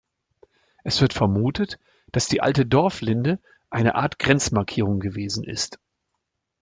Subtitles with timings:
[0.83, 1.77] Es wird vermutet,
[2.11, 5.77] dass die alte Dorflinde eine Art Grenzmarkierung gewesen ist.